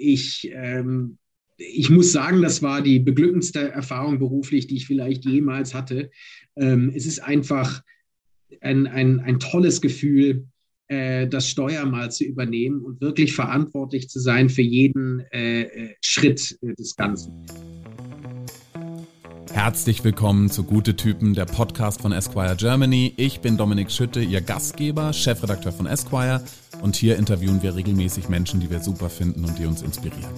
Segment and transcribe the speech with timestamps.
[0.00, 1.18] ich, ähm,
[1.56, 6.10] ich muss sagen, das war die beglückendste Erfahrung beruflich, die ich vielleicht jemals hatte.
[6.56, 7.82] Ähm, es ist einfach
[8.60, 10.46] ein, ein, ein tolles Gefühl,
[10.88, 15.94] äh, das Steuer mal zu übernehmen und wirklich verantwortlich zu sein für jeden äh, äh
[16.00, 17.46] Schritt äh, des Ganzen.
[19.52, 23.12] Herzlich willkommen zu Gute Typen, der Podcast von Esquire Germany.
[23.16, 26.40] Ich bin Dominik Schütte, Ihr Gastgeber, Chefredakteur von Esquire
[26.82, 30.32] und hier interviewen wir regelmäßig Menschen, die wir super finden und die uns inspirieren.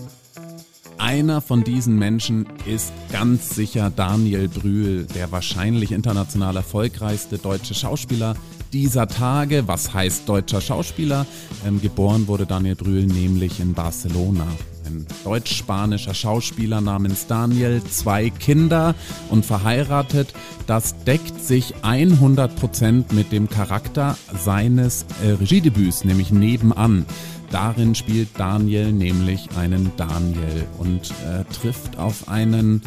[0.97, 8.35] Einer von diesen Menschen ist ganz sicher Daniel Brühl, der wahrscheinlich international erfolgreichste deutsche Schauspieler
[8.73, 9.69] dieser Tage.
[9.69, 11.27] Was heißt deutscher Schauspieler?
[11.67, 14.47] Ähm, geboren wurde Daniel Brühl nämlich in Barcelona
[14.87, 18.95] ein deutsch-spanischer Schauspieler namens Daniel, zwei Kinder
[19.31, 20.33] und verheiratet.
[20.67, 27.07] Das deckt sich 100% mit dem Charakter seines äh, Regiedebüts, nämlich nebenan.
[27.51, 32.81] Darin spielt Daniel nämlich einen Daniel und äh, trifft auf einen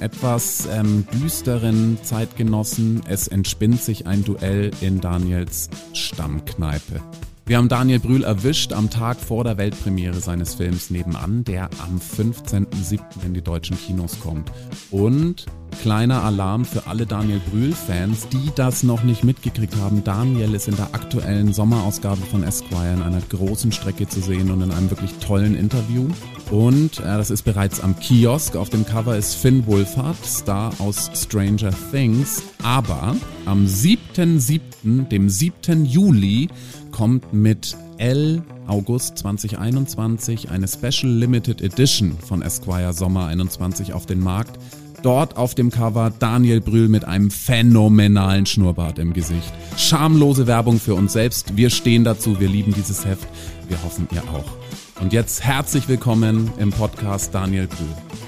[0.00, 3.02] etwas ähm, düsteren Zeitgenossen.
[3.08, 7.00] Es entspinnt sich ein Duell in Daniels Stammkneipe.
[7.46, 11.98] Wir haben Daniel Brühl erwischt am Tag vor der Weltpremiere seines Films Nebenan, der am
[11.98, 13.00] 15.07.
[13.26, 14.50] in die deutschen Kinos kommt.
[14.90, 15.44] Und
[15.82, 20.02] kleiner Alarm für alle Daniel Brühl-Fans, die das noch nicht mitgekriegt haben.
[20.04, 24.62] Daniel ist in der aktuellen Sommerausgabe von Esquire in einer großen Strecke zu sehen und
[24.62, 26.08] in einem wirklich tollen Interview.
[26.50, 28.56] Und äh, das ist bereits am Kiosk.
[28.56, 32.42] Auf dem Cover ist Finn Wolfhard, Star aus Stranger Things.
[32.62, 35.84] Aber am 7.7., dem 7.
[35.84, 36.48] Juli,
[36.94, 44.20] kommt mit L August 2021 eine Special Limited Edition von Esquire Sommer 21 auf den
[44.20, 44.60] Markt.
[45.02, 49.52] Dort auf dem Cover Daniel Brühl mit einem phänomenalen Schnurrbart im Gesicht.
[49.76, 51.56] Schamlose Werbung für uns selbst.
[51.56, 53.26] Wir stehen dazu, wir lieben dieses Heft.
[53.66, 55.02] Wir hoffen, ihr auch.
[55.02, 58.23] Und jetzt herzlich willkommen im Podcast Daniel Brühl.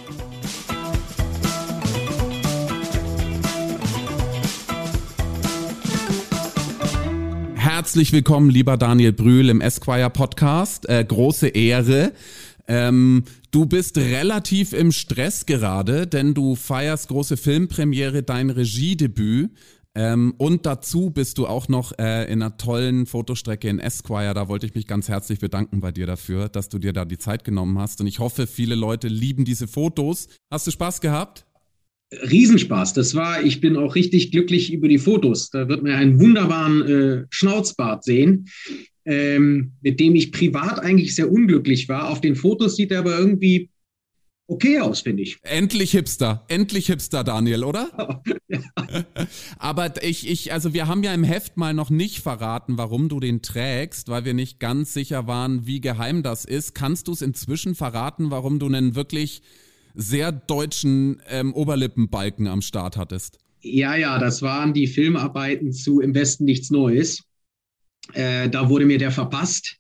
[7.87, 10.89] Herzlich willkommen, lieber Daniel Brühl im Esquire Podcast.
[10.89, 12.13] Äh, große Ehre.
[12.67, 19.53] Ähm, du bist relativ im Stress gerade, denn du feierst große Filmpremiere, dein Regiedebüt.
[19.95, 24.35] Ähm, und dazu bist du auch noch äh, in einer tollen Fotostrecke in Esquire.
[24.35, 27.19] Da wollte ich mich ganz herzlich bedanken bei dir dafür, dass du dir da die
[27.19, 28.01] Zeit genommen hast.
[28.01, 30.27] Und ich hoffe, viele Leute lieben diese Fotos.
[30.51, 31.47] Hast du Spaß gehabt?
[32.13, 32.95] Riesenspaß.
[32.95, 35.51] Das war, ich bin auch richtig glücklich über die Fotos.
[35.51, 38.49] Da wird man einen wunderbaren äh, Schnauzbart sehen,
[39.05, 42.11] ähm, mit dem ich privat eigentlich sehr unglücklich war.
[42.11, 43.71] Auf den Fotos sieht er aber irgendwie
[44.49, 45.39] okay aus, finde ich.
[45.43, 48.23] Endlich Hipster, endlich Hipster, Daniel, oder?
[48.49, 48.61] ja.
[49.59, 53.21] Aber ich, ich, also wir haben ja im Heft mal noch nicht verraten, warum du
[53.21, 56.75] den trägst, weil wir nicht ganz sicher waren, wie geheim das ist.
[56.75, 59.43] Kannst du es inzwischen verraten, warum du einen wirklich
[59.97, 63.39] sehr deutschen ähm, Oberlippenbalken am Start hattest.
[63.63, 67.25] Ja, ja, das waren die Filmarbeiten zu Im Westen nichts Neues.
[68.13, 69.79] Äh, da wurde mir der verpasst.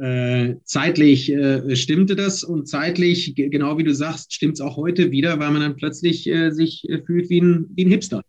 [0.00, 5.10] Äh, zeitlich äh, stimmte das und zeitlich, genau wie du sagst, stimmt es auch heute
[5.10, 8.22] wieder, weil man dann plötzlich äh, sich äh, fühlt wie ein, wie ein Hipster.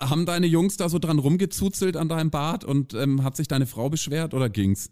[0.00, 3.66] Haben deine Jungs da so dran rumgezuzelt an deinem Bart und ähm, hat sich deine
[3.66, 4.90] Frau beschwert oder ging's?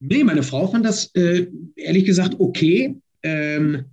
[0.00, 2.96] Nee, meine Frau fand das äh, ehrlich gesagt okay.
[3.22, 3.84] Ähm,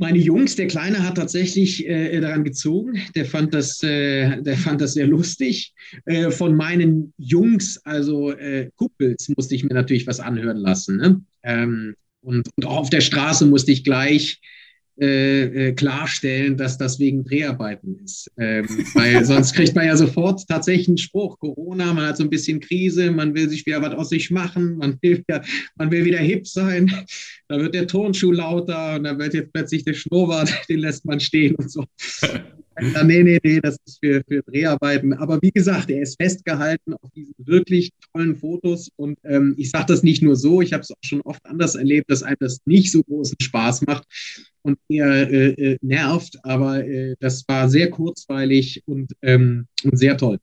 [0.00, 2.98] meine Jungs, der Kleine hat tatsächlich äh, daran gezogen.
[3.14, 5.74] Der fand das, äh, der fand das sehr lustig.
[6.06, 10.96] Äh, von meinen Jungs, also äh, Kuppels, musste ich mir natürlich was anhören lassen.
[10.96, 11.20] Ne?
[11.42, 14.40] Ähm, und, und, auch auf der Straße musste ich gleich
[15.00, 18.30] äh, äh, klarstellen, dass das wegen Dreharbeiten ist.
[18.38, 21.38] Ähm, weil sonst kriegt man ja sofort tatsächlich einen Spruch.
[21.38, 24.76] Corona, man hat so ein bisschen Krise, man will sich wieder was aus sich machen,
[24.76, 25.40] man will, ja,
[25.76, 26.92] man will wieder hip sein.
[27.48, 31.18] Da wird der Turnschuh lauter und da wird jetzt plötzlich der Schnurrbart, den lässt man
[31.18, 31.84] stehen und so.
[32.80, 35.12] Ja, nee, nee, nee, das ist für, für Dreharbeiten.
[35.14, 38.90] Aber wie gesagt, er ist festgehalten auf diesen wirklich tollen Fotos.
[38.96, 41.74] Und ähm, ich sage das nicht nur so, ich habe es auch schon oft anders
[41.74, 44.04] erlebt, dass einem das nicht so großen Spaß macht
[44.62, 46.38] und eher äh, äh, nervt.
[46.42, 50.38] Aber äh, das war sehr kurzweilig und, ähm, und sehr toll.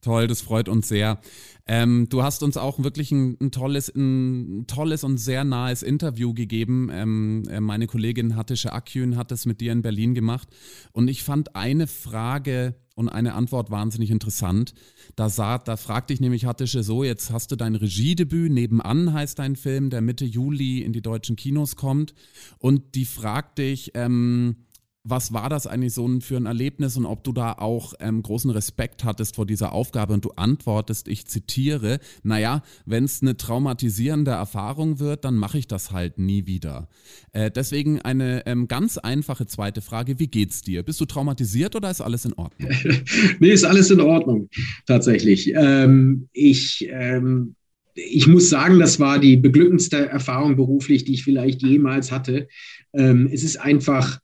[0.00, 1.20] Toll, das freut uns sehr.
[1.66, 6.32] Ähm, du hast uns auch wirklich ein, ein, tolles, ein tolles und sehr nahes Interview
[6.32, 6.88] gegeben.
[6.90, 10.48] Ähm, äh, meine Kollegin Hattische Akjün hat das mit dir in Berlin gemacht.
[10.92, 14.72] Und ich fand eine Frage und eine Antwort wahnsinnig interessant.
[15.16, 19.38] Da, sah, da fragte ich nämlich Hattische so, jetzt hast du dein Regiedebüt, nebenan heißt
[19.38, 22.14] dein Film, der Mitte Juli in die deutschen Kinos kommt.
[22.58, 24.56] Und die fragte ich, ähm,
[25.02, 28.50] was war das eigentlich so für ein Erlebnis und ob du da auch ähm, großen
[28.50, 34.32] Respekt hattest vor dieser Aufgabe und du antwortest, ich zitiere, naja, wenn es eine traumatisierende
[34.32, 36.88] Erfahrung wird, dann mache ich das halt nie wieder.
[37.32, 40.82] Äh, deswegen eine ähm, ganz einfache zweite Frage, wie geht's dir?
[40.82, 42.70] Bist du traumatisiert oder ist alles in Ordnung?
[43.38, 44.50] nee, ist alles in Ordnung,
[44.86, 45.52] tatsächlich.
[45.54, 47.54] Ähm, ich ähm,
[47.94, 52.48] ich muss sagen, das war die beglückendste Erfahrung beruflich, die ich vielleicht jemals hatte.
[52.92, 54.20] Ähm, es ist einfach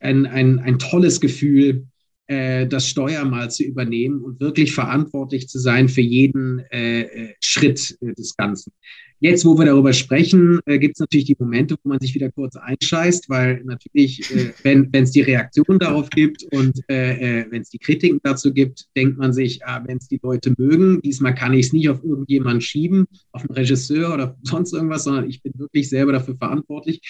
[0.00, 1.86] ein, ein, ein tolles Gefühl,
[2.32, 7.34] äh, das Steuer mal zu übernehmen und wirklich verantwortlich zu sein für jeden äh, äh
[7.40, 8.72] Schritt äh, des Ganzen.
[9.18, 12.30] Jetzt, wo wir darüber sprechen, äh, gibt es natürlich die Momente, wo man sich wieder
[12.30, 17.78] kurz einscheißt, weil natürlich, äh, wenn es die Reaktion darauf gibt und wenn es die
[17.78, 21.66] Kritiken dazu gibt, denkt man sich, ah, wenn es die Leute mögen, diesmal kann ich
[21.66, 25.88] es nicht auf irgendjemanden schieben, auf einen Regisseur oder sonst irgendwas, sondern ich bin wirklich
[25.88, 27.00] selber dafür verantwortlich.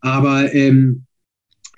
[0.00, 1.06] Aber ähm,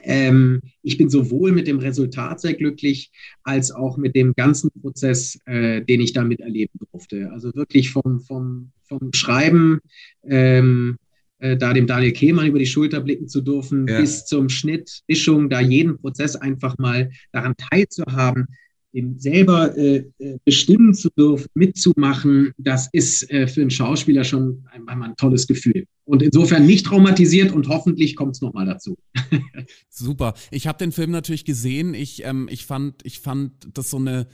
[0.03, 3.11] ähm, ich bin sowohl mit dem Resultat sehr glücklich,
[3.43, 7.31] als auch mit dem ganzen Prozess, äh, den ich damit erleben durfte.
[7.33, 9.81] Also wirklich vom, vom, vom Schreiben,
[10.25, 10.99] ähm,
[11.39, 14.01] äh, da dem Daniel Kehmann über die Schulter blicken zu dürfen, ja.
[14.01, 18.47] bis zum Schnitt, Mischung, da jeden Prozess einfach mal daran teilzuhaben,
[18.93, 24.65] den selber äh, äh, bestimmen zu dürfen, mitzumachen, das ist äh, für einen Schauspieler schon
[24.87, 25.87] einmal ein tolles Gefühl.
[26.05, 28.97] Und insofern nicht traumatisiert und hoffentlich kommt es nochmal dazu.
[29.89, 30.35] Super.
[30.51, 31.95] Ich habe den Film natürlich gesehen.
[31.95, 34.27] Ich, ähm, ich, fand, ich fand das so eine,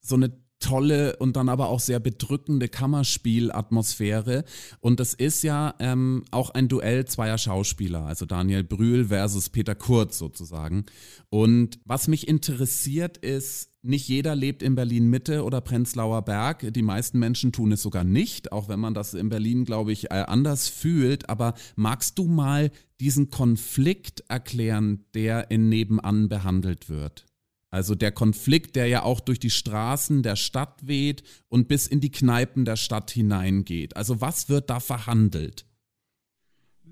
[0.00, 4.44] so eine tolle und dann aber auch sehr bedrückende Kammerspielatmosphäre.
[4.80, 9.74] Und das ist ja ähm, auch ein Duell zweier Schauspieler, also Daniel Brühl versus Peter
[9.74, 10.84] Kurz sozusagen.
[11.30, 16.72] Und was mich interessiert ist, nicht jeder lebt in Berlin Mitte oder Prenzlauer Berg.
[16.72, 20.10] Die meisten Menschen tun es sogar nicht, auch wenn man das in Berlin, glaube ich,
[20.10, 21.30] äh, anders fühlt.
[21.30, 27.26] Aber magst du mal diesen Konflikt erklären, der in Nebenan behandelt wird?
[27.70, 32.00] Also der Konflikt, der ja auch durch die Straßen der Stadt weht und bis in
[32.00, 33.96] die Kneipen der Stadt hineingeht.
[33.96, 35.66] Also was wird da verhandelt?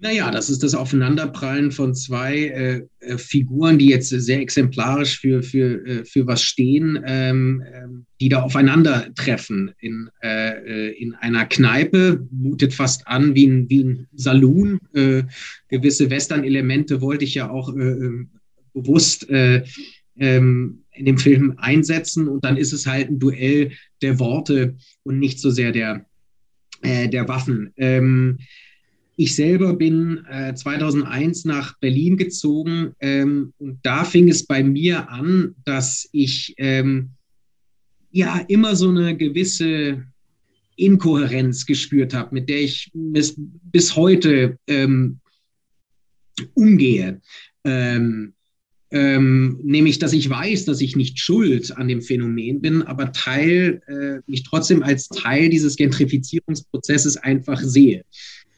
[0.01, 5.43] Naja, das ist das Aufeinanderprallen von zwei äh, äh, Figuren, die jetzt sehr exemplarisch für,
[5.43, 11.47] für, äh, für was stehen, ähm, ähm, die da aufeinandertreffen in, äh, äh in einer
[11.47, 14.79] Kneipe, mutet fast an wie ein, wie ein Saloon.
[14.95, 15.25] Äh,
[15.69, 17.73] gewisse Western-Elemente wollte ich ja auch
[18.73, 23.73] bewusst ähm, in dem Film einsetzen und dann ist es halt ein Duell
[24.03, 26.07] der Worte und nicht so sehr der,
[26.83, 27.73] der Waffen.
[27.77, 28.39] Ähm,
[29.21, 35.11] ich selber bin äh, 2001 nach Berlin gezogen ähm, und da fing es bei mir
[35.11, 37.11] an, dass ich ähm,
[38.13, 40.05] ja immer so eine gewisse
[40.77, 45.19] Inkohärenz gespürt habe, mit der ich bis, bis heute ähm,
[46.55, 47.21] umgehe.
[47.65, 48.35] Ähm,
[48.93, 53.83] ähm, nämlich, dass ich weiß, dass ich nicht schuld an dem Phänomen bin, aber Teil,
[53.89, 58.05] äh, mich trotzdem als Teil dieses Gentrifizierungsprozesses einfach sehe.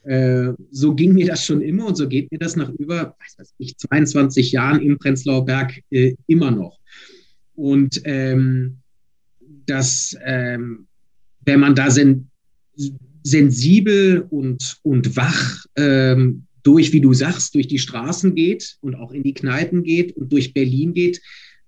[0.04, 3.54] Äh, so ging mir das schon immer und so geht mir das nach über, weiß
[3.58, 6.78] ich, 22 Jahren im Prenzlauer Berg äh, immer noch.
[7.54, 8.78] Und ähm,
[9.66, 10.86] dass, ähm,
[11.44, 12.30] wenn man da sen
[13.22, 19.12] sensibel und, und wach ähm, durch, wie du sagst, durch die Straßen geht und auch
[19.12, 21.20] in die Kneipen geht und durch Berlin geht,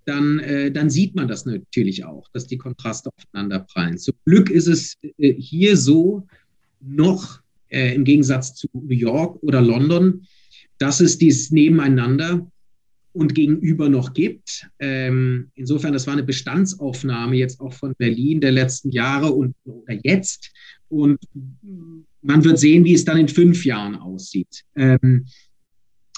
[0.05, 3.99] dann, äh, dann sieht man das natürlich auch, dass die Kontraste aufeinander prallen.
[3.99, 6.27] Zum Glück ist es äh, hier so
[6.79, 7.42] noch
[7.73, 10.25] äh, im Gegensatz zu New York oder London,
[10.77, 12.47] dass es dieses Nebeneinander
[13.13, 14.67] und gegenüber noch gibt.
[14.79, 19.97] Ähm, insofern, das war eine Bestandsaufnahme jetzt auch von Berlin der letzten Jahre und oder
[20.03, 20.51] jetzt.
[20.89, 21.19] Und
[22.21, 24.63] man wird sehen, wie es dann in fünf Jahren aussieht.
[24.75, 25.25] Ähm,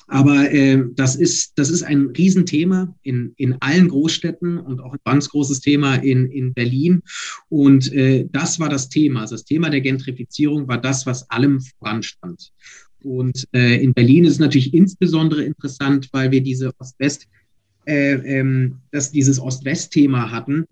[0.08, 5.00] aber äh, das, ist, das ist ein Riesenthema in, in allen Großstädten und auch ein
[5.04, 7.02] ganz großes Thema in, in Berlin.
[7.50, 9.22] Und äh, das war das Thema.
[9.22, 12.52] Also das Thema der Gentrifizierung war das, was allem voranstand.
[13.04, 17.28] Und äh, in Berlin ist es natürlich insbesondere interessant, weil wir diese Ost-West,
[17.86, 20.66] äh, ähm, dass dieses Ost-West-Thema hatten.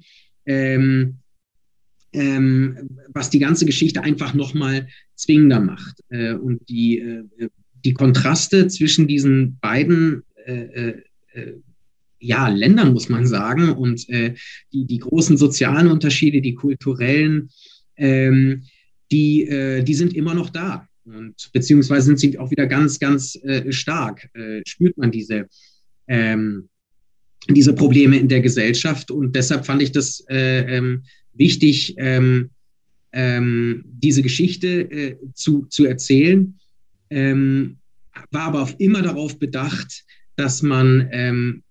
[0.45, 1.17] Ähm,
[2.15, 6.01] ähm, was die ganze Geschichte einfach nochmal zwingender macht.
[6.09, 7.49] Äh, und die, äh,
[7.83, 11.53] die Kontraste zwischen diesen beiden äh, äh, äh
[12.25, 14.33] ja, Ländern, muss man sagen, und äh,
[14.71, 17.49] die, die großen sozialen Unterschiede, die kulturellen,
[17.97, 18.63] ähm,
[19.11, 20.87] die, die sind immer noch da.
[21.03, 23.37] Und beziehungsweise sind sie auch wieder ganz, ganz
[23.69, 24.27] stark,
[24.65, 25.47] spürt man diese.
[26.07, 26.69] Ähm,
[27.49, 29.11] diese Probleme in der Gesellschaft.
[29.11, 32.49] Und deshalb fand ich das äh, ähm, wichtig, ähm,
[33.11, 36.57] ähm, diese Geschichte äh, zu, zu erzählen,
[37.13, 37.77] ähm,
[38.31, 40.03] war aber auch immer darauf bedacht,
[40.35, 41.63] dass man ähm,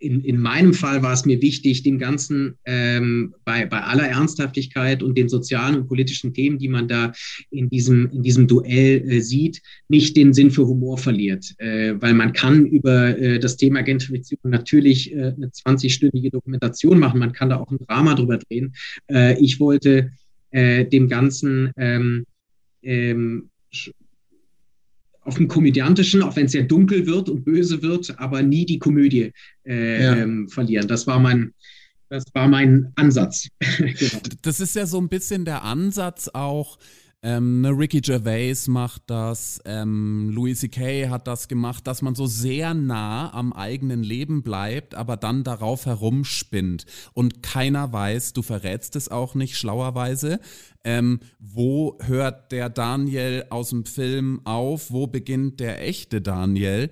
[0.00, 5.02] in, in meinem Fall war es mir wichtig, dem Ganzen ähm, bei, bei aller Ernsthaftigkeit
[5.02, 7.12] und den sozialen und politischen Themen, die man da
[7.50, 11.52] in diesem, in diesem Duell äh, sieht, nicht den Sinn für Humor verliert.
[11.58, 17.18] Äh, weil man kann über äh, das Thema Gentrifizierung natürlich äh, eine 20-stündige Dokumentation machen,
[17.18, 18.74] man kann da auch ein Drama drüber drehen.
[19.10, 20.12] Äh, ich wollte
[20.50, 22.24] äh, dem Ganzen ähm,
[22.82, 23.50] ähm,
[25.28, 28.78] auf dem Komödiantischen, auch wenn es sehr dunkel wird und böse wird, aber nie die
[28.78, 29.30] Komödie
[29.66, 30.16] äh, ja.
[30.16, 30.88] ähm, verlieren.
[30.88, 31.52] Das war mein,
[32.08, 33.48] das war mein Ansatz.
[33.78, 34.20] genau.
[34.40, 36.78] Das ist ja so ein bisschen der Ansatz auch
[37.20, 41.08] ähm, ne, Ricky Gervais macht das, ähm, Louis C.K.
[41.08, 45.86] hat das gemacht, dass man so sehr nah am eigenen Leben bleibt, aber dann darauf
[45.86, 46.86] herumspinnt.
[47.14, 50.38] Und keiner weiß, du verrätst es auch nicht schlauerweise,
[50.84, 56.88] ähm, wo hört der Daniel aus dem Film auf, wo beginnt der echte Daniel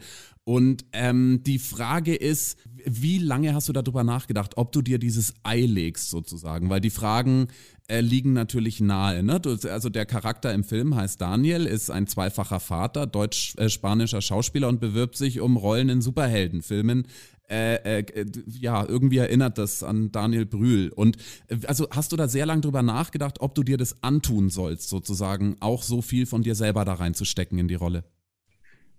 [0.48, 5.34] und ähm, die Frage ist, wie lange hast du darüber nachgedacht, ob du dir dieses
[5.42, 6.70] Ei legst sozusagen?
[6.70, 7.48] Weil die Fragen
[7.88, 9.24] äh, liegen natürlich nahe.
[9.24, 9.40] Ne?
[9.40, 14.78] Du, also der Charakter im Film heißt Daniel, ist ein zweifacher Vater, deutsch-spanischer Schauspieler und
[14.78, 17.08] bewirbt sich um Rollen in Superheldenfilmen.
[17.50, 20.90] Äh, äh, ja, irgendwie erinnert das an Daniel Brühl.
[20.90, 21.16] Und
[21.48, 24.90] äh, also hast du da sehr lange drüber nachgedacht, ob du dir das antun sollst,
[24.90, 28.04] sozusagen auch so viel von dir selber da reinzustecken in die Rolle?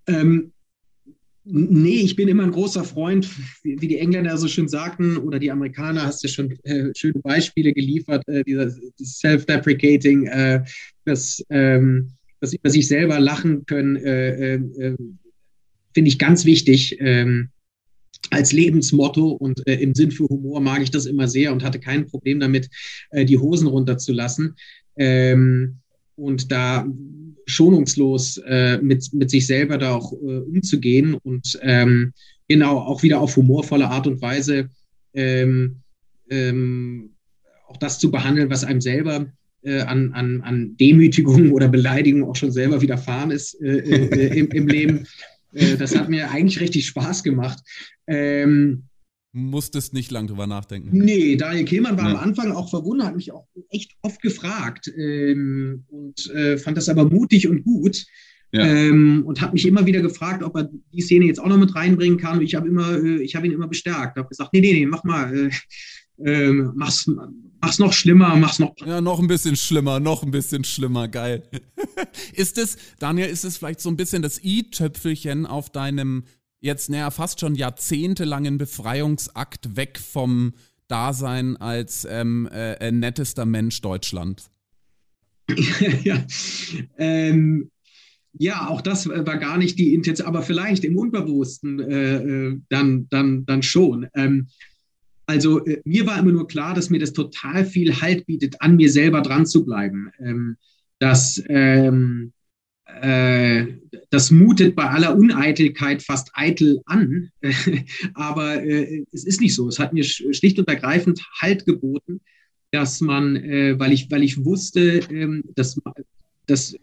[0.07, 0.51] Ähm,
[1.49, 3.29] Nee, ich bin immer ein großer Freund,
[3.63, 7.71] wie, die Engländer so schön sagten, oder die Amerikaner, hast du schon äh, schöne Beispiele
[7.71, 8.69] geliefert, äh, dieser
[9.01, 10.65] Self-Deprecating, äh,
[11.05, 12.11] dass, ähm,
[12.41, 14.95] sie über sich selber lachen können, äh, äh, äh,
[15.93, 17.49] finde ich ganz wichtig ähm,
[18.29, 22.07] als Lebensmotto und im Sinn für Humor mag ich das immer sehr und hatte kein
[22.07, 22.67] Problem damit,
[23.13, 24.55] die Hosen runterzulassen.
[24.97, 25.77] Ähm,
[26.15, 26.85] und da
[27.47, 32.13] schonungslos äh, mit, mit sich selber da auch äh, umzugehen und ähm,
[32.47, 34.69] genau auch wieder auf humorvolle Art und Weise
[35.13, 35.77] ähm,
[36.29, 37.11] ähm,
[37.67, 39.27] auch das zu behandeln, was einem selber
[39.63, 44.47] äh, an, an, an Demütigung oder Beleidigung auch schon selber widerfahren ist äh, äh, im,
[44.49, 45.07] im Leben.
[45.53, 47.59] Äh, das hat mir eigentlich richtig Spaß gemacht.
[48.07, 48.83] Ähm,
[49.31, 50.89] musstest nicht lang drüber nachdenken.
[50.91, 52.11] Nee, Daniel Kehlmann war nee.
[52.11, 56.89] am Anfang auch verwundert, hat mich auch echt oft gefragt ähm, und äh, fand das
[56.89, 58.05] aber mutig und gut.
[58.53, 58.65] Ja.
[58.65, 61.75] Ähm, und hat mich immer wieder gefragt, ob er die Szene jetzt auch noch mit
[61.75, 62.37] reinbringen kann.
[62.37, 64.17] Und ich habe immer, äh, ich habe ihn immer bestärkt.
[64.17, 65.49] habe gesagt, nee, nee, nee, mach mal, äh,
[66.25, 67.09] ähm, mach's,
[67.61, 68.73] mach's noch schlimmer, mach's noch.
[68.85, 71.43] Ja, noch ein bisschen schlimmer, noch ein bisschen schlimmer, geil.
[72.33, 76.23] ist es, Daniel, ist es vielleicht so ein bisschen das i-Töpfelchen auf deinem
[76.59, 80.53] jetzt naja, fast schon jahrzehntelangen Befreiungsakt weg vom
[80.87, 84.49] Dasein als ähm, äh, äh nettester Mensch Deutschlands.
[86.03, 86.25] ja,
[86.97, 87.71] ähm,
[88.33, 93.07] ja, auch das war gar nicht die Intention, aber vielleicht im Unterbewussten äh, äh, dann,
[93.09, 94.07] dann, dann schon.
[94.13, 94.47] Ähm,
[95.25, 98.75] also äh, mir war immer nur klar, dass mir das total viel Halt bietet, an
[98.75, 100.11] mir selber dran zu bleiben.
[100.19, 100.57] Ähm,
[100.99, 102.36] dass ähm, äh,
[104.09, 107.29] das mutet bei aller Uneitelkeit fast eitel an,
[108.13, 109.67] aber äh, es ist nicht so.
[109.67, 112.21] Es hat mir schlicht und ergreifend Halt geboten,
[112.71, 115.79] dass man, äh, weil, ich, weil ich wusste, ähm, dass,
[116.45, 116.75] dass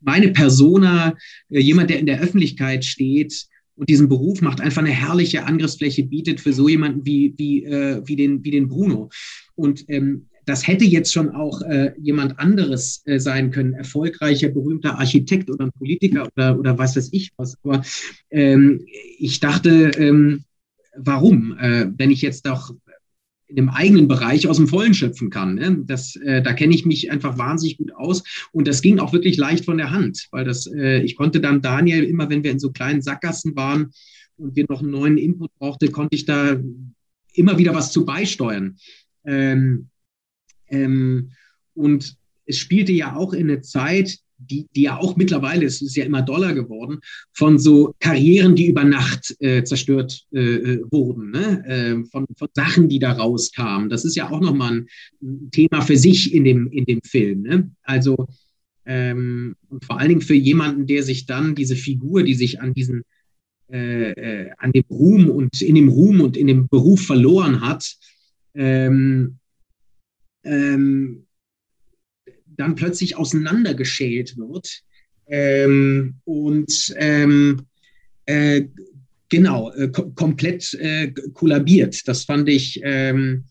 [0.00, 1.16] meine Persona,
[1.50, 3.46] äh, jemand, der in der Öffentlichkeit steht
[3.76, 8.02] und diesen Beruf macht, einfach eine herrliche Angriffsfläche bietet für so jemanden wie, wie, äh,
[8.04, 9.10] wie, den, wie den Bruno.
[9.54, 14.98] Und ähm, das hätte jetzt schon auch äh, jemand anderes äh, sein können, erfolgreicher, berühmter
[14.98, 17.56] Architekt oder ein Politiker oder, oder was weiß ich was.
[17.62, 17.82] Aber
[18.30, 18.84] ähm,
[19.18, 20.44] ich dachte, ähm,
[20.96, 21.56] warum?
[21.58, 22.74] Äh, wenn ich jetzt doch
[23.46, 25.54] in dem eigenen Bereich aus dem Vollen schöpfen kann.
[25.54, 25.82] Ne?
[25.86, 28.22] Das, äh, da kenne ich mich einfach wahnsinnig gut aus.
[28.52, 31.62] Und das ging auch wirklich leicht von der Hand, weil das, äh, ich konnte dann
[31.62, 33.92] Daniel immer, wenn wir in so kleinen Sackgassen waren
[34.36, 36.58] und wir noch einen neuen Input brauchte, konnte ich da
[37.34, 38.76] immer wieder was zu beisteuern.
[39.24, 39.88] Ähm,
[40.70, 41.30] ähm,
[41.74, 45.96] und es spielte ja auch in eine Zeit, die, die ja auch mittlerweile, es ist
[45.96, 46.98] ja immer doller geworden,
[47.32, 51.64] von so Karrieren, die über Nacht äh, zerstört äh, äh wurden, ne?
[51.66, 53.88] äh, von, von Sachen, die da rauskamen.
[53.88, 57.42] Das ist ja auch nochmal ein, Thema für sich in dem, in dem Film.
[57.42, 57.70] Ne?
[57.82, 58.28] Also
[58.86, 62.72] ähm, und vor allen Dingen für jemanden, der sich dann diese Figur, die sich an
[62.72, 63.02] diesen
[63.70, 67.96] äh, äh an dem Ruhm und in dem Ruhm und in dem Beruf verloren hat,
[68.54, 69.37] ähm,
[70.44, 71.26] ähm,
[72.46, 74.82] dann plötzlich auseinandergeschält wird
[75.26, 77.66] ähm, und ähm,
[78.26, 78.64] äh,
[79.28, 82.06] genau äh, komplett äh, kollabiert.
[82.08, 83.44] Das fand ich, ähm,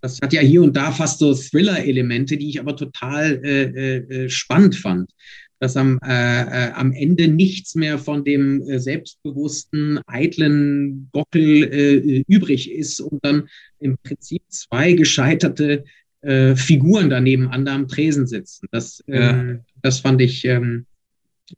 [0.00, 4.28] das hat ja hier und da fast so Thriller-Elemente, die ich aber total äh, äh,
[4.28, 5.10] spannend fand.
[5.58, 12.24] dass am, äh, äh, am Ende nichts mehr von dem äh, selbstbewussten, eitlen Gockel äh,
[12.28, 15.84] übrig ist und dann im Prinzip zwei gescheiterte
[16.26, 18.66] äh, Figuren daneben an am Tresen sitzen.
[18.70, 19.02] Das.
[19.08, 20.86] Ähm, das fand ich, ähm,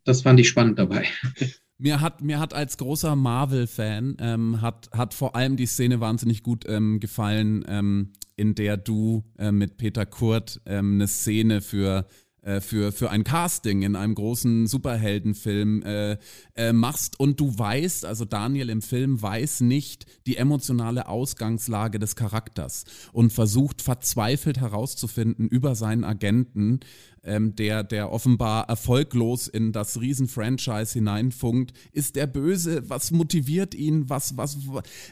[0.03, 1.05] das fand ich spannend dabei.
[1.81, 6.43] Mir hat, mir hat als großer Marvel-Fan ähm, hat, hat vor allem die Szene wahnsinnig
[6.43, 12.05] gut ähm, gefallen, ähm, in der du äh, mit Peter Kurt ähm, eine Szene für
[12.41, 16.17] äh, für, für ein Casting in einem großen Superheldenfilm äh,
[16.55, 17.19] äh, machst.
[17.19, 23.33] Und du weißt, also Daniel im Film weiß nicht die emotionale Ausgangslage des Charakters und
[23.33, 26.79] versucht verzweifelt herauszufinden über seinen Agenten,
[27.23, 31.73] ähm, der, der offenbar erfolglos in das Riesen-Franchise hineinfunkt.
[31.91, 32.89] Ist der böse?
[32.89, 34.09] Was motiviert ihn?
[34.09, 34.57] Was, was,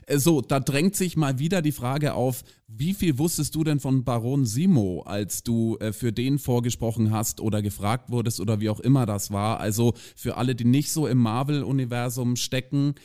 [0.05, 3.79] äh, so, da drängt sich mal wieder die Frage auf, wie viel wusstest du denn
[3.79, 8.69] von Baron Simo, als du äh, für den vorgesprochen hast oder gefragt wurdest oder wie
[8.69, 9.59] auch immer das war?
[9.59, 12.95] Also für alle, die nicht so im Marvel-Universum stecken,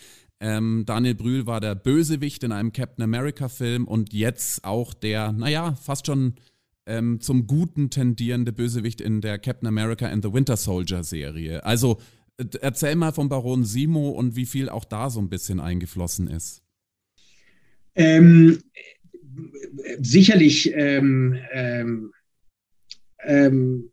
[0.43, 5.77] ähm, Daniel Brühl war der Bösewicht in einem Captain America-Film und jetzt auch der, naja,
[5.77, 6.35] fast schon
[6.87, 11.65] ähm, zum Guten tendierende Bösewicht in der Captain America and the Winter Soldier Serie.
[11.65, 12.01] Also
[12.61, 16.63] erzähl mal vom Baron Simo und wie viel auch da so ein bisschen eingeflossen ist.
[17.95, 18.59] Ähm,
[20.01, 22.13] sicherlich ähm, ähm,
[23.25, 23.89] ähm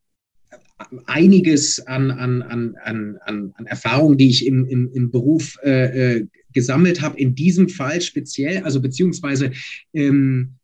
[1.05, 6.27] einiges an, an, an, an, an Erfahrungen, die ich im, im, im Beruf äh, äh,
[6.53, 9.51] gesammelt habe, in diesem Fall speziell, also beziehungsweise
[9.93, 10.55] ähm,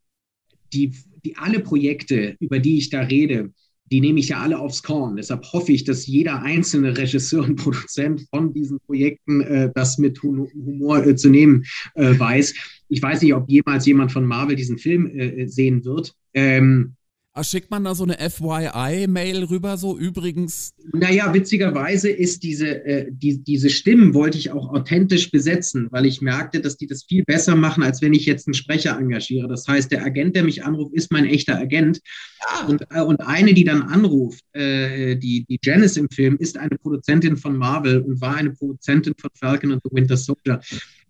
[0.73, 0.93] die
[1.25, 3.51] die alle Projekte, über die ich da rede,
[3.91, 5.15] die nehme ich ja alle aufs Korn.
[5.15, 10.21] Deshalb hoffe ich, dass jeder einzelne Regisseur und Produzent von diesen Projekten äh, das mit
[10.23, 12.53] Humor äh, zu nehmen äh, weiß.
[12.89, 16.13] Ich weiß nicht, ob jemals jemand von Marvel diesen Film äh, sehen wird.
[16.33, 16.95] Ähm,
[17.43, 20.73] schickt man da so eine FYI-Mail rüber, so übrigens?
[20.93, 26.21] Naja, witzigerweise ist diese, äh, die, diese Stimmen wollte ich auch authentisch besetzen, weil ich
[26.21, 29.47] merkte, dass die das viel besser machen, als wenn ich jetzt einen Sprecher engagiere.
[29.47, 31.99] Das heißt, der Agent, der mich anruft, ist mein echter Agent.
[32.41, 32.67] Ja.
[32.67, 36.77] Und, äh, und eine, die dann anruft, äh, die, die Janice im Film, ist eine
[36.77, 40.61] Produzentin von Marvel und war eine Produzentin von Falcon und The Winter Soldier.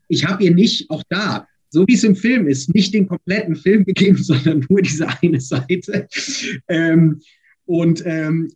[0.08, 3.56] Ich habe ihr nicht, auch da, so wie es im Film ist, nicht den kompletten
[3.56, 6.08] Film gegeben, sondern nur diese eine Seite.
[6.69, 7.19] Ähm,
[7.65, 8.50] und ähm,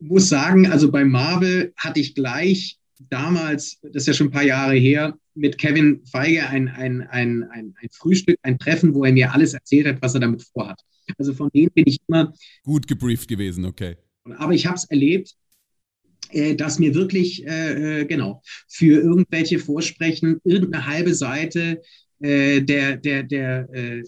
[0.00, 4.42] muss sagen, also bei Marvel hatte ich gleich damals, das ist ja schon ein paar
[4.42, 9.12] Jahre her, mit Kevin Feige ein, ein, ein, ein, ein Frühstück, ein Treffen, wo er
[9.12, 10.80] mir alles erzählt hat, was er damit vorhat.
[11.18, 12.32] Also von denen bin ich immer.
[12.64, 13.96] Gut gebrieft gewesen, okay.
[14.24, 15.36] Aber ich habe es erlebt,
[16.30, 21.82] äh, dass mir wirklich, äh, äh, genau, für irgendwelche Vorsprechen irgendeine halbe Seite
[22.20, 24.02] äh, der, der, der, äh,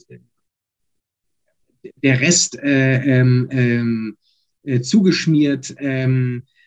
[2.02, 4.16] der Rest äh, ähm, ähm,
[4.64, 5.74] äh, zugeschmiert.
[5.78, 6.57] Ähm, äh,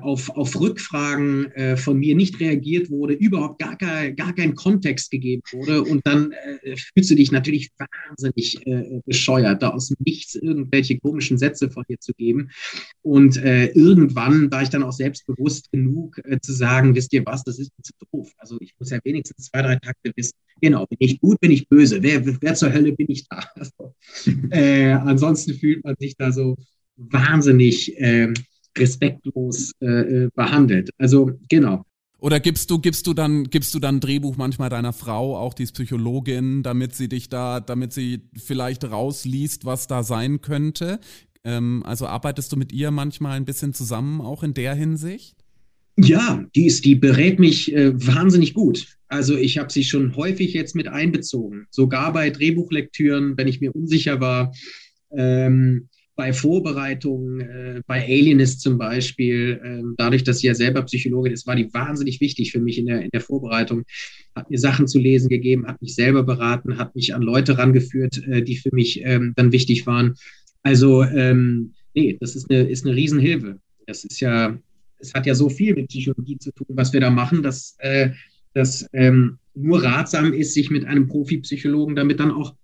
[0.00, 5.10] auf, auf Rückfragen äh, von mir nicht reagiert wurde, überhaupt gar, gar, gar kein Kontext
[5.10, 5.82] gegeben wurde.
[5.82, 11.38] Und dann äh, fühlst du dich natürlich wahnsinnig äh, bescheuert, da aus Nichts irgendwelche komischen
[11.38, 12.50] Sätze von dir zu geben.
[13.02, 17.44] Und äh, irgendwann war ich dann auch selbstbewusst genug äh, zu sagen, wisst ihr was,
[17.44, 18.32] das ist zu doof.
[18.38, 20.34] Also ich muss ja wenigstens zwei, drei Takte wissen.
[20.60, 22.02] Genau, bin ich gut, bin ich böse.
[22.02, 23.44] Wer, wer zur Hölle bin ich da?
[23.54, 23.92] Also,
[25.08, 26.56] ansonsten fühlt man sich da so
[26.96, 28.34] wahnsinnig ähm,
[28.76, 30.90] respektlos äh, äh, behandelt.
[30.98, 31.84] Also genau.
[32.20, 35.66] Oder gibst du, gibst du dann, gibst du dann Drehbuch manchmal deiner Frau, auch die
[35.66, 40.98] Psychologin, damit sie dich da, damit sie vielleicht rausliest, was da sein könnte?
[41.44, 45.36] Ähm, also arbeitest du mit ihr manchmal ein bisschen zusammen, auch in der Hinsicht?
[45.96, 48.98] Ja, die ist, die berät mich äh, wahnsinnig gut.
[49.08, 53.74] Also ich habe sie schon häufig jetzt mit einbezogen, sogar bei Drehbuchlektüren, wenn ich mir
[53.74, 54.52] unsicher war.
[55.10, 61.32] Ähm, bei Vorbereitungen, äh, bei Alienist zum Beispiel, äh, dadurch, dass sie ja selber Psychologin
[61.32, 63.84] ist, war die wahnsinnig wichtig für mich in der, in der Vorbereitung.
[64.34, 68.26] Hat mir Sachen zu lesen gegeben, hat mich selber beraten, hat mich an Leute rangeführt,
[68.26, 70.16] äh, die für mich ähm, dann wichtig waren.
[70.64, 73.60] Also, ähm, nee, das ist eine, ist eine Riesenhilfe.
[73.86, 74.58] Das ist ja,
[74.98, 78.10] es hat ja so viel mit Psychologie zu tun, was wir da machen, dass äh,
[78.54, 82.56] das ähm, nur ratsam ist, sich mit einem Profi-Psychologen damit dann auch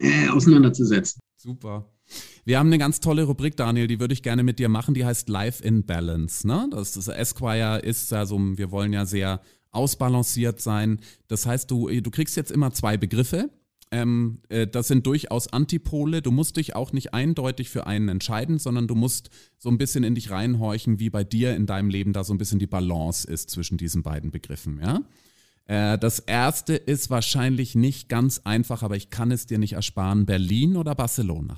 [0.00, 1.20] äh, auseinanderzusetzen.
[1.36, 1.93] Super.
[2.44, 5.04] Wir haben eine ganz tolle Rubrik, Daniel, die würde ich gerne mit dir machen, die
[5.04, 6.46] heißt Life in Balance.
[6.46, 6.68] Ne?
[6.70, 9.40] Das, das Esquire ist also, wir wollen ja sehr
[9.70, 11.00] ausbalanciert sein.
[11.28, 13.50] Das heißt, du, du kriegst jetzt immer zwei Begriffe.
[13.90, 16.20] Ähm, äh, das sind durchaus Antipole.
[16.20, 20.04] Du musst dich auch nicht eindeutig für einen entscheiden, sondern du musst so ein bisschen
[20.04, 23.26] in dich reinhorchen, wie bei dir in deinem Leben da so ein bisschen die Balance
[23.26, 24.80] ist zwischen diesen beiden Begriffen.
[24.80, 25.02] Ja?
[25.66, 30.26] Äh, das erste ist wahrscheinlich nicht ganz einfach, aber ich kann es dir nicht ersparen.
[30.26, 31.56] Berlin oder Barcelona?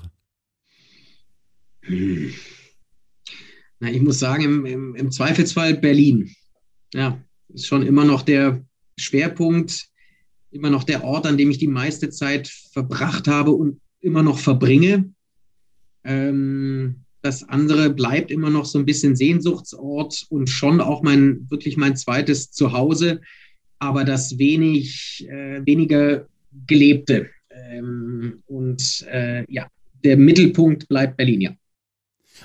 [3.79, 6.33] Na, ich muss sagen, im, im, im Zweifelsfall Berlin.
[6.93, 8.65] Ja, ist schon immer noch der
[8.97, 9.87] Schwerpunkt,
[10.51, 14.39] immer noch der Ort, an dem ich die meiste Zeit verbracht habe und immer noch
[14.39, 15.13] verbringe.
[16.03, 21.77] Ähm, das andere bleibt immer noch so ein bisschen Sehnsuchtsort und schon auch mein, wirklich
[21.77, 23.21] mein zweites Zuhause,
[23.79, 26.27] aber das wenig, äh, weniger
[26.67, 27.29] gelebte.
[27.49, 29.67] Ähm, und äh, ja,
[30.03, 31.55] der Mittelpunkt bleibt Berlin, ja.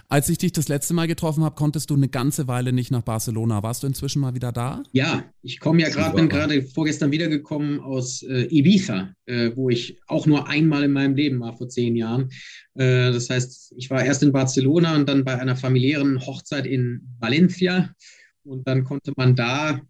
[0.08, 3.02] Als ich dich das letzte Mal getroffen habe, konntest du eine ganze Weile nicht nach
[3.02, 3.62] Barcelona.
[3.62, 4.82] Warst du inzwischen mal wieder da?
[4.92, 9.98] Ja, ich komme ja gerade, bin gerade vorgestern wiedergekommen aus äh, Ibiza, äh, wo ich
[10.06, 12.30] auch nur einmal in meinem Leben war vor zehn Jahren.
[12.74, 17.00] Äh, das heißt, ich war erst in Barcelona und dann bei einer familiären Hochzeit in
[17.18, 17.94] Valencia.
[18.44, 19.80] Und dann konnte man da,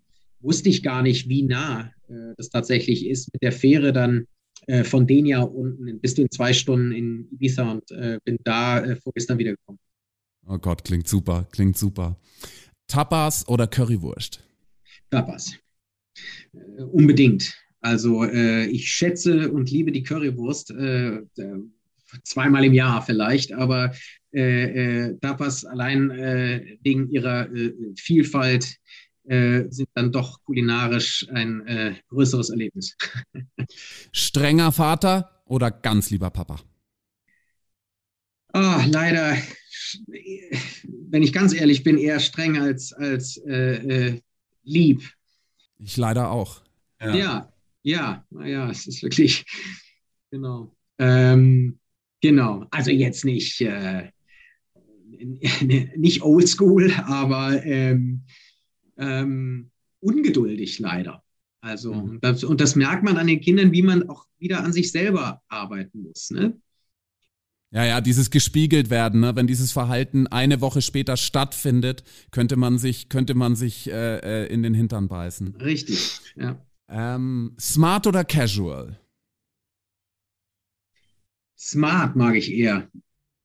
[0.41, 4.27] wusste ich gar nicht, wie nah äh, das tatsächlich ist, mit der Fähre dann
[4.67, 8.97] äh, von Denia unten bist du in zwei Stunden in Ibiza und äh, bin da
[9.03, 9.81] vorgestern wiedergekommen.
[10.47, 12.17] Oh Gott, klingt super, klingt super.
[12.87, 14.43] Tapas oder Currywurst?
[15.11, 15.55] Tapas.
[16.53, 17.55] Äh, unbedingt.
[17.81, 21.23] Also äh, ich schätze und liebe die Currywurst äh,
[22.23, 23.93] zweimal im Jahr vielleicht, aber
[24.33, 27.49] äh, äh, Tapas allein äh, wegen ihrer
[27.97, 28.77] Vielfalt
[29.25, 32.97] sind dann doch kulinarisch ein größeres Erlebnis.
[34.13, 36.59] Strenger Vater oder ganz lieber Papa?
[38.55, 39.37] Oh, leider
[41.13, 44.21] wenn ich ganz ehrlich bin, eher streng als, als äh, äh,
[44.65, 45.03] lieb.
[45.79, 46.63] Ich leider auch.
[47.01, 49.45] Ja, ja, ja, naja, es ist wirklich,
[50.31, 50.75] genau.
[50.99, 51.79] Ähm,
[52.21, 54.11] genau, also jetzt nicht, äh,
[55.97, 58.23] nicht oldschool, aber ähm,
[58.97, 61.23] ähm, ungeduldig leider.
[61.61, 62.21] Also, mhm.
[62.21, 65.43] das, und das merkt man an den Kindern, wie man auch wieder an sich selber
[65.49, 66.31] arbeiten muss.
[66.31, 66.61] Ne?
[67.73, 69.35] Ja, ja, dieses gespiegelt werden, ne?
[69.35, 74.47] wenn dieses Verhalten eine Woche später stattfindet, könnte man sich, könnte man sich äh, äh,
[74.53, 75.57] in den Hintern beißen.
[75.57, 76.63] Richtig, ja.
[76.89, 79.01] Ähm, smart oder casual?
[81.59, 82.91] Smart mag ich eher.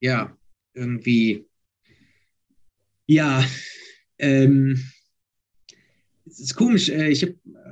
[0.01, 0.35] Ja,
[0.73, 1.45] irgendwie.
[3.05, 3.45] Ja,
[4.17, 4.91] ähm,
[6.25, 6.89] es ist komisch.
[6.89, 7.29] Äh, ich hab,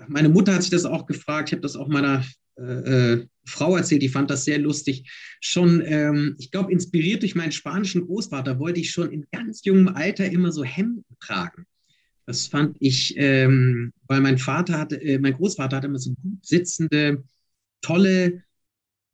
[0.07, 1.49] meine Mutter hat sich das auch gefragt.
[1.49, 2.23] Ich habe das auch meiner
[2.57, 5.09] äh, äh, Frau erzählt, die fand das sehr lustig.
[5.39, 9.89] Schon, ähm, ich glaube, inspiriert durch meinen spanischen Großvater, wollte ich schon in ganz jungem
[9.89, 11.65] Alter immer so Hemden tragen.
[12.25, 16.43] Das fand ich, ähm, weil mein Vater hatte, äh, mein Großvater hatte immer so gut
[16.43, 17.23] sitzende,
[17.81, 18.43] tolle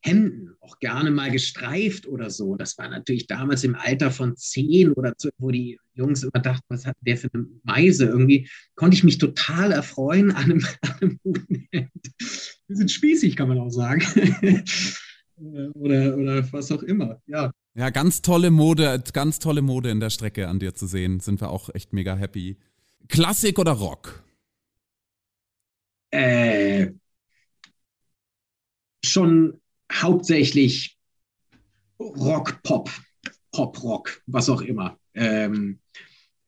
[0.04, 2.56] Hemden, auch gerne mal gestreift oder so.
[2.56, 6.64] Das war natürlich damals im Alter von zehn oder so, wo die Jungs immer dachten,
[6.70, 8.06] was hat der für eine Meise?
[8.06, 11.92] Irgendwie konnte ich mich total erfreuen an einem, an einem guten Hemd.
[12.72, 14.02] Wir sind spießig, kann man auch sagen.
[15.74, 17.52] oder, oder was auch immer, ja.
[17.76, 21.20] Ja, ganz tolle Mode, ganz tolle Mode in der Strecke an dir zu sehen.
[21.20, 22.56] Sind wir auch echt mega happy.
[23.10, 24.24] Klassik oder Rock?
[26.12, 26.92] Äh,
[29.04, 29.60] schon
[29.92, 30.98] hauptsächlich
[32.00, 32.90] Rock, Pop,
[33.52, 34.98] Pop, Rock, was auch immer.
[35.14, 35.80] Ähm,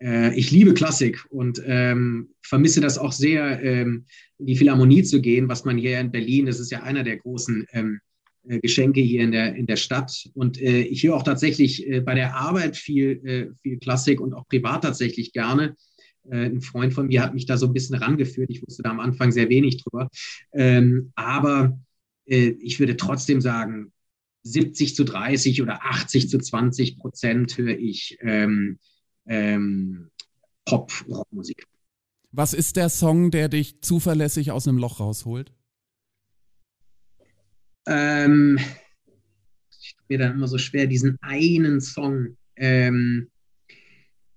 [0.04, 4.06] äh, ich liebe Klassik und ähm, vermisse das auch sehr, ähm,
[4.38, 7.18] in die Philharmonie zu gehen, was man hier in Berlin, das ist ja einer der
[7.18, 8.00] großen ähm,
[8.48, 10.30] äh, Geschenke hier in der, in der Stadt.
[10.34, 14.34] Und äh, ich höre auch tatsächlich äh, bei der Arbeit viel, äh, viel Klassik und
[14.34, 15.76] auch privat tatsächlich gerne.
[16.30, 18.50] Äh, ein Freund von mir hat mich da so ein bisschen rangeführt.
[18.50, 20.10] Ich wusste da am Anfang sehr wenig drüber.
[20.52, 21.80] Ähm, aber
[22.26, 23.94] äh, ich würde trotzdem sagen,
[24.44, 28.78] 70 zu 30 oder 80 zu 20 Prozent höre ich ähm,
[29.26, 30.12] ähm,
[30.66, 31.66] Pop-Rockmusik.
[32.32, 35.54] Was ist der Song, der dich zuverlässig aus einem Loch rausholt?
[37.86, 38.60] Ähm,
[39.70, 42.38] ich tue mir dann immer so schwer, diesen einen Song.
[42.56, 43.30] Ähm,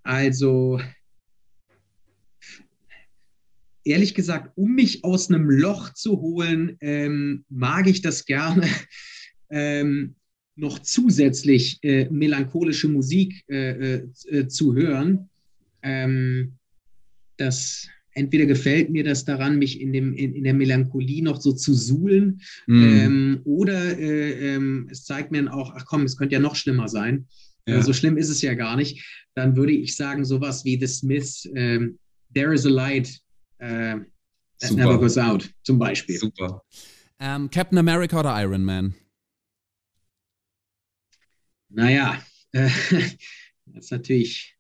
[0.03, 0.81] also,
[3.85, 8.69] ehrlich gesagt, um mich aus einem Loch zu holen, ähm, mag ich das gerne,
[9.51, 10.17] ähm,
[10.57, 15.29] noch zusätzlich äh, melancholische Musik äh, äh, zu hören.
[15.83, 16.55] Ähm,
[17.37, 21.53] das entweder gefällt mir das daran, mich in, dem, in, in der Melancholie noch so
[21.53, 23.37] zu suhlen, mm.
[23.45, 26.89] oder äh, ähm, es zeigt mir dann auch, ach komm, es könnte ja noch schlimmer
[26.89, 27.27] sein.
[27.69, 27.83] Ja.
[27.83, 29.05] so schlimm ist es ja gar nicht.
[29.35, 31.99] Dann würde ich sagen, sowas wie The Smiths, ähm,
[32.33, 33.21] There is a Light
[33.59, 33.97] äh,
[34.61, 34.85] That Super.
[34.85, 36.19] Never Goes Out, zum Beispiel.
[36.19, 36.63] Super.
[37.21, 38.95] Ähm, Captain America oder Iron Man?
[41.77, 42.19] Naja,
[42.53, 42.71] äh,
[43.67, 44.57] das ist natürlich,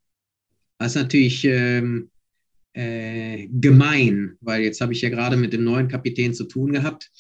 [0.78, 2.10] das ist natürlich ähm,
[2.74, 7.10] äh, gemein, weil jetzt habe ich ja gerade mit dem neuen Kapitän zu tun gehabt.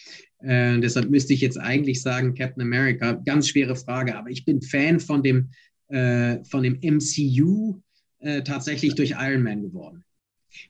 [0.40, 3.12] Äh, deshalb müsste ich jetzt eigentlich sagen Captain America.
[3.12, 5.48] Ganz schwere Frage, aber ich bin Fan von dem,
[5.88, 7.80] äh, von dem MCU
[8.18, 10.04] äh, tatsächlich durch Iron Man geworden.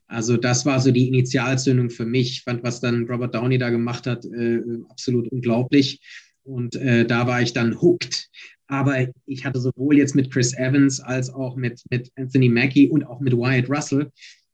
[0.07, 2.31] Also das war so die Initialzündung für mich.
[2.31, 5.99] Ich fand, was dann Robert Downey da gemacht hat, äh, absolut unglaublich.
[6.43, 8.29] Und äh, da war ich dann hooked.
[8.67, 13.05] Aber ich hatte sowohl jetzt mit Chris Evans als auch mit, mit Anthony Mackie und
[13.05, 14.11] auch mit Wyatt Russell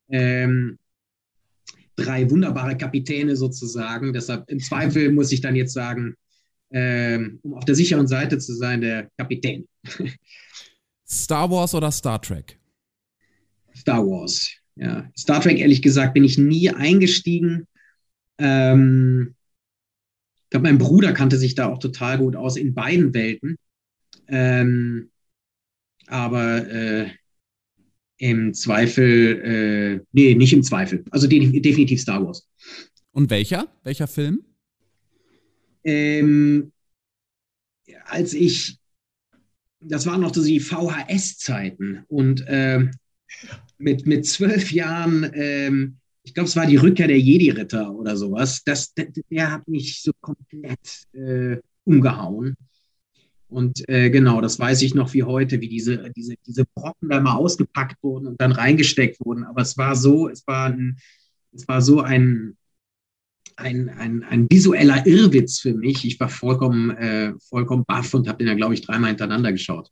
[0.10, 0.78] ähm,
[1.96, 4.14] drei wunderbare Kapitäne sozusagen.
[4.14, 6.16] Deshalb im Zweifel muss ich dann jetzt sagen,
[6.72, 9.68] ähm, um auf der sicheren Seite zu sein, der Kapitän.
[11.08, 12.60] Star Wars oder Star Trek?
[13.76, 14.52] Star Wars.
[14.76, 17.68] Ja, Star Trek, ehrlich gesagt, bin ich nie eingestiegen.
[18.40, 19.36] Ähm,
[20.36, 23.58] ich glaube, mein Bruder kannte sich da auch total gut aus in beiden Welten.
[24.28, 25.10] Ähm,
[26.08, 27.10] aber äh,
[28.18, 31.04] im Zweifel, äh, nee, nicht im Zweifel.
[31.12, 32.48] Also de definitiv Star Wars.
[33.12, 33.68] Und welcher?
[33.84, 34.44] Welcher Film?
[35.84, 36.72] Ähm,
[38.06, 38.78] als ich,
[39.82, 42.86] das waren noch so die VHS-Zeiten und äh,
[43.78, 48.64] mit, mit zwölf Jahren, ähm, ich glaube, es war die Rückkehr der Jedi-Ritter oder sowas,
[48.64, 52.56] das, der, der, hat mich so komplett äh, umgehauen.
[53.54, 57.22] Und äh, genau, das weiß ich noch wie heute, wie diese, diese, diese Brocken da
[57.22, 59.44] mal ausgepackt wurden und dann reingesteckt wurden.
[59.44, 60.98] Aber es war so, es war, ein,
[61.52, 62.58] es war so ein,
[63.56, 66.04] ein, ein, ein visueller Irrwitz für mich.
[66.04, 69.92] Ich war vollkommen, äh, vollkommen baff und habe den ja, glaube ich, dreimal hintereinander geschaut.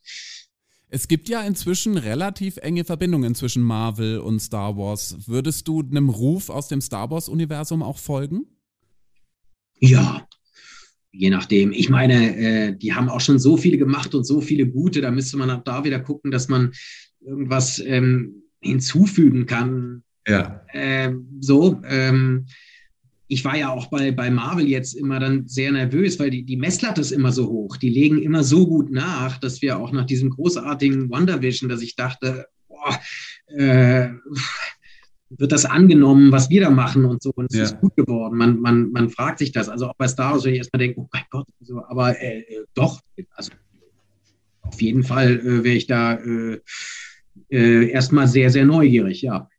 [0.89, 5.15] Es gibt ja inzwischen relativ enge Verbindungen zwischen Marvel und Star Wars.
[5.27, 8.47] Würdest du einem Ruf aus dem Star Wars-Universum auch folgen?
[9.79, 10.27] Ja,
[11.11, 11.71] je nachdem.
[11.71, 15.01] Ich meine, äh, die haben auch schon so viele gemacht und so viele gute.
[15.01, 16.71] Da müsste man auch da wieder gucken, dass man
[17.19, 20.03] irgendwas ähm, hinzufügen kann.
[20.27, 20.65] Ja.
[20.73, 21.81] Ähm, so.
[21.85, 22.45] Ähm,
[23.27, 26.57] ich war ja auch bei, bei Marvel jetzt immer dann sehr nervös, weil die, die
[26.57, 27.77] Messlatte ist immer so hoch.
[27.77, 31.95] Die legen immer so gut nach, dass wir auch nach diesem großartigen WandaVision, dass ich
[31.95, 32.99] dachte, boah,
[33.57, 34.09] äh,
[35.37, 37.31] wird das angenommen, was wir da machen und so.
[37.35, 37.63] Und es ja.
[37.63, 38.37] ist gut geworden.
[38.37, 39.69] Man, man, man fragt sich das.
[39.69, 42.43] Also auch bei Star Wars, wenn ich erstmal denke, oh mein Gott, so, aber äh,
[42.73, 43.01] doch,
[43.35, 43.51] also
[44.61, 46.59] auf jeden Fall äh, wäre ich da äh,
[47.49, 49.49] äh erstmal sehr, sehr neugierig, ja.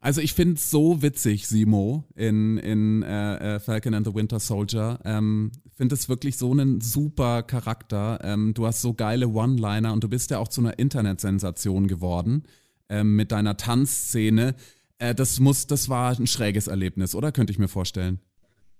[0.00, 4.38] Also ich finde es so witzig, Simo, in, in äh, äh, Falcon and the Winter
[4.38, 5.00] Soldier.
[5.04, 8.20] Ähm, finde es wirklich so einen super Charakter.
[8.22, 12.44] Ähm, du hast so geile One-Liner und du bist ja auch zu einer Internetsensation geworden
[12.88, 14.54] ähm, mit deiner Tanzszene.
[14.98, 17.32] Äh, das muss, das war ein schräges Erlebnis, oder?
[17.32, 18.20] Könnte ich mir vorstellen.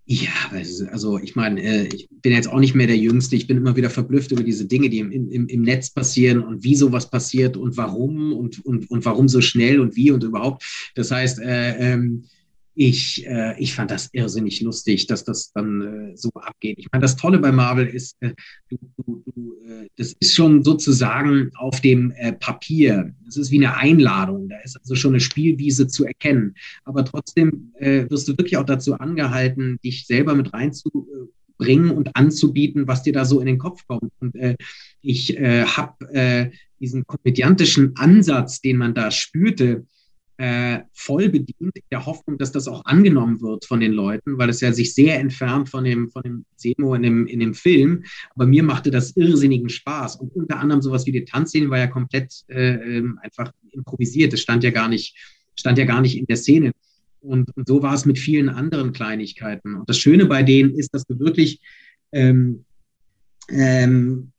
[0.09, 0.31] Ja,
[0.93, 3.35] also ich meine, äh, ich bin jetzt auch nicht mehr der Jüngste.
[3.35, 6.63] Ich bin immer wieder verblüfft über diese Dinge, die im, im, im Netz passieren und
[6.63, 10.93] wie sowas passiert und warum und, und, und warum so schnell und wie und überhaupt.
[10.95, 12.25] Das heißt, äh, ähm,
[12.79, 16.79] ich, äh, ich fand das irrsinnig lustig, dass das dann äh, so abgeht.
[16.79, 18.35] Ich meine, das Tolle bei Marvel ist, äh,
[18.69, 23.15] du, du, du, äh, das ist schon sozusagen auf dem äh, Papier.
[23.25, 24.51] Das ist wie eine Einladung.
[24.51, 26.55] Da ist also schon eine Spielwiese zu erkennen.
[26.85, 32.87] Aber trotzdem äh, wirst du wirklich auch dazu angehalten, dich selber mit reinzubringen und anzubieten,
[32.87, 34.13] was dir da so in den Kopf kommt.
[34.21, 34.37] Und
[35.01, 39.87] ich habe diesen komödiantischen Ansatz, den man da spürte,
[40.39, 44.51] äh, voll bedient, in der Hoffnung, dass das auch angenommen wird von den Leuten, weil
[44.51, 48.05] es ja sich sehr entfernt von dem, von dem Semo in dem, in dem Film.
[48.35, 50.17] Aber mir machte das irrsinnigen Spaß.
[50.17, 54.33] Und unter anderem sowas wie die Tanzszene war ja komplett äh, ähm, einfach improvisiert.
[54.33, 55.17] Es stand ja gar nicht,
[55.55, 56.73] stand ja gar nicht in der Szene.
[57.21, 59.75] Und, und so war es mit vielen anderen Kleinigkeiten.
[59.75, 61.61] Und das Schöne bei denen ist, dass du wirklich
[62.13, 62.65] ähm,
[63.49, 64.33] ähm,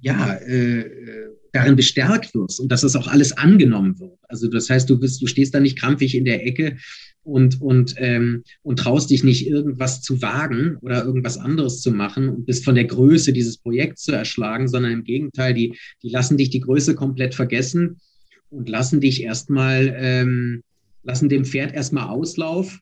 [0.00, 4.18] ja, äh, darin bestärkt wirst und dass das auch alles angenommen wird.
[4.28, 6.76] Also das heißt, du bist, du stehst da nicht krampfig in der Ecke
[7.22, 12.28] und, und, ähm, und traust dich nicht, irgendwas zu wagen oder irgendwas anderes zu machen
[12.28, 16.36] und bist von der Größe dieses Projekts zu erschlagen, sondern im Gegenteil, die, die lassen
[16.36, 17.96] dich die Größe komplett vergessen
[18.50, 20.62] und lassen dich erstmal, ähm,
[21.02, 22.78] lassen dem Pferd erstmal Auslauf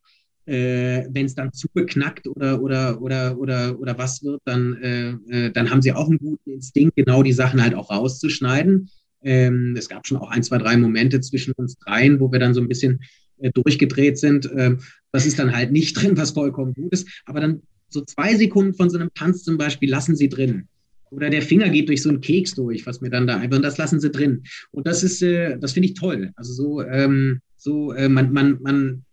[0.47, 5.11] äh, wenn es dann zu beknackt oder, oder, oder, oder, oder was wird, dann, äh,
[5.47, 8.91] äh, dann haben sie auch einen guten Instinkt, genau die Sachen halt auch rauszuschneiden.
[9.23, 12.53] Ähm, es gab schon auch ein, zwei, drei Momente zwischen uns dreien, wo wir dann
[12.53, 13.01] so ein bisschen
[13.39, 14.51] äh, durchgedreht sind.
[14.55, 14.81] Ähm,
[15.13, 17.09] das ist dann halt nicht drin, was vollkommen gut ist.
[17.25, 20.69] Aber dann so zwei Sekunden von so einem Tanz zum Beispiel lassen sie drin.
[21.11, 23.63] Oder der Finger geht durch so einen Keks durch, was mir dann da einfach, und
[23.63, 24.43] das lassen sie drin.
[24.73, 26.33] Und das ist, äh, das finde ich toll.
[26.35, 29.05] Also so, ähm, so äh, man, man, man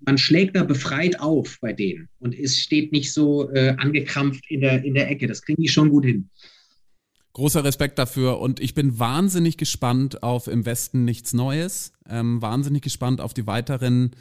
[0.00, 4.60] man schlägt da befreit auf bei denen und es steht nicht so äh, angekrampft in
[4.60, 5.26] der, in der Ecke.
[5.26, 6.28] Das kriegen die schon gut hin.
[7.32, 11.92] Großer Respekt dafür und ich bin wahnsinnig gespannt auf Im Westen nichts Neues.
[12.08, 14.12] Ähm, wahnsinnig gespannt auf die weiteren,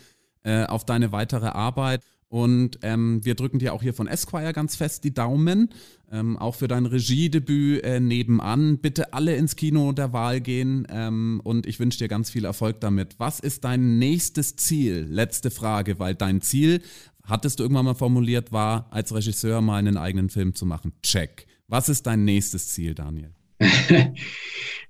[0.44, 2.02] äh, auf deine weitere Arbeit.
[2.36, 5.70] Und ähm, wir drücken dir auch hier von Esquire ganz fest die Daumen.
[6.12, 8.80] Ähm, auch für dein Regiedebüt äh, nebenan.
[8.80, 12.82] Bitte alle ins Kino der Wahl gehen ähm, und ich wünsche dir ganz viel Erfolg
[12.82, 13.16] damit.
[13.20, 15.08] Was ist dein nächstes Ziel?
[15.10, 16.82] Letzte Frage, weil dein Ziel,
[17.24, 20.92] hattest du irgendwann mal formuliert, war, als Regisseur mal einen eigenen Film zu machen.
[21.04, 21.48] Check.
[21.70, 23.32] Was ist dein nächstes Ziel, Daniel?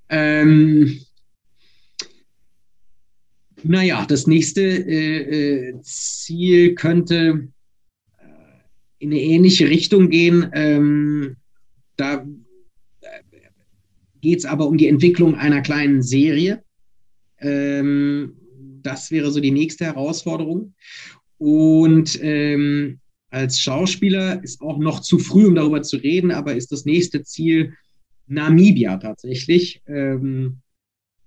[0.09, 0.99] ähm,
[3.67, 7.47] naja, das nächste äh, äh, Ziel könnte
[8.17, 8.23] äh,
[8.99, 10.49] in eine ähnliche Richtung gehen.
[10.53, 11.37] Ähm,
[11.95, 12.25] da
[13.01, 13.07] äh,
[14.21, 16.63] geht es aber um die Entwicklung einer kleinen Serie.
[17.39, 18.35] Ähm,
[18.83, 20.75] das wäre so die nächste Herausforderung.
[21.37, 22.99] Und ähm,
[23.29, 27.23] als Schauspieler ist auch noch zu früh, um darüber zu reden, aber ist das nächste
[27.23, 27.73] Ziel
[28.27, 29.81] Namibia tatsächlich.
[29.87, 30.61] Ähm,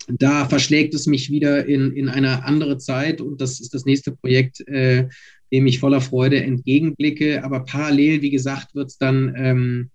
[0.08, 4.12] da verschlägt es mich wieder in, in eine andere Zeit und das ist das nächste
[4.12, 5.08] Projekt, äh,
[5.52, 7.44] dem ich voller Freude entgegenblicke.
[7.44, 9.90] Aber parallel, wie gesagt, wird es dann ähm,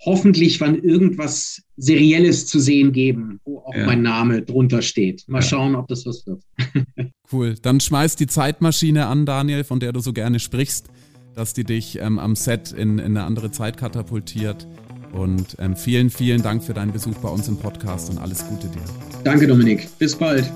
[0.00, 3.86] hoffentlich wann irgendwas Serielles zu sehen geben, wo auch ja.
[3.86, 5.24] mein Name drunter steht.
[5.28, 5.46] Mal ja.
[5.46, 6.42] schauen, ob das was wird.
[7.32, 7.54] cool.
[7.60, 10.88] Dann schmeiß die Zeitmaschine an, Daniel, von der du so gerne sprichst,
[11.34, 14.66] dass die dich ähm, am Set in, in eine andere Zeit katapultiert.
[15.12, 18.68] Und ähm, vielen, vielen Dank für deinen Besuch bei uns im Podcast und alles Gute
[18.68, 19.15] dir.
[19.26, 19.88] Danke, Dominik.
[19.98, 20.48] Bis bald.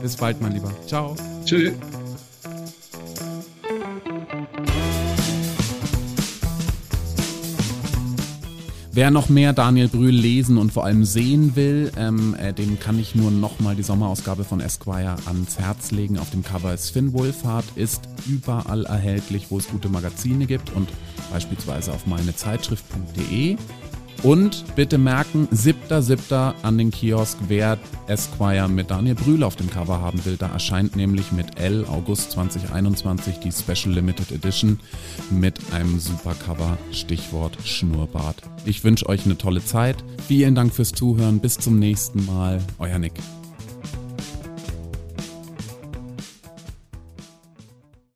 [0.00, 0.72] Bis bald, mein Lieber.
[0.86, 1.16] Ciao.
[1.44, 1.72] Tschüss.
[8.92, 12.96] Wer noch mehr Daniel Brühl lesen und vor allem sehen will, ähm, äh, dem kann
[13.00, 16.16] ich nur nochmal die Sommerausgabe von Esquire ans Herz legen.
[16.16, 20.88] Auf dem Cover ist Finn Wohlfahrt, ist überall erhältlich, wo es gute Magazine gibt und
[21.32, 23.56] beispielsweise auf meinezeitschrift.de.
[24.22, 26.54] Und bitte merken, 7.7.
[26.62, 30.36] an den Kiosk, wer Esquire mit Daniel Brühl auf dem Cover haben will.
[30.36, 34.80] Da erscheint nämlich mit L August 2021 die Special Limited Edition
[35.30, 38.42] mit einem super Cover, Stichwort Schnurrbart.
[38.64, 39.96] Ich wünsche euch eine tolle Zeit.
[40.26, 41.40] Vielen Dank fürs Zuhören.
[41.40, 42.60] Bis zum nächsten Mal.
[42.78, 43.14] Euer Nick.